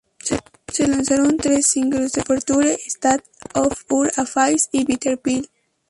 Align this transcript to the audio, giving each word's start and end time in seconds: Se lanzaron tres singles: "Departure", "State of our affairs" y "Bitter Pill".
Se 0.73 0.87
lanzaron 0.87 1.37
tres 1.37 1.67
singles: 1.67 2.13
"Departure", 2.13 2.75
"State 2.87 3.21
of 3.53 3.85
our 3.91 4.11
affairs" 4.17 4.67
y 4.71 4.83
"Bitter 4.83 5.19
Pill". 5.19 5.47